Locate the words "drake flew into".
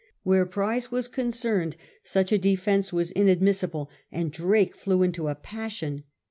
4.31-5.27